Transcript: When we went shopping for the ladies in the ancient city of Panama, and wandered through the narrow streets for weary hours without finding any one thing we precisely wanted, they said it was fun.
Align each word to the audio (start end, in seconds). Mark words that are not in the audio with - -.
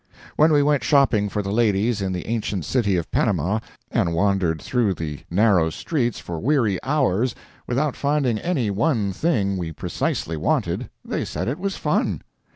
When 0.35 0.51
we 0.51 0.63
went 0.63 0.83
shopping 0.83 1.29
for 1.29 1.43
the 1.43 1.51
ladies 1.51 2.01
in 2.01 2.11
the 2.11 2.25
ancient 2.25 2.65
city 2.65 2.95
of 2.97 3.11
Panama, 3.11 3.59
and 3.91 4.15
wandered 4.15 4.59
through 4.59 4.95
the 4.95 5.19
narrow 5.29 5.69
streets 5.69 6.17
for 6.17 6.39
weary 6.39 6.79
hours 6.81 7.35
without 7.67 7.95
finding 7.95 8.39
any 8.39 8.71
one 8.71 9.13
thing 9.13 9.57
we 9.57 9.71
precisely 9.71 10.37
wanted, 10.37 10.89
they 11.05 11.23
said 11.23 11.47
it 11.47 11.59
was 11.59 11.75
fun. 11.77 12.23